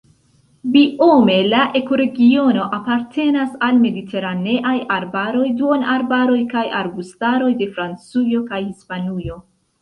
[0.75, 9.39] Biome la ekoregiono apartenas al mediteraneaj arbaroj, duonarbaroj kaj arbustaroj de Francujo kaj Hispanujo.